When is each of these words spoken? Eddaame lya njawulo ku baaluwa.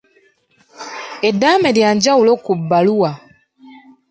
Eddaame 1.29 1.69
lya 1.75 1.89
njawulo 1.95 2.31
ku 2.43 2.51
baaluwa. 2.69 3.11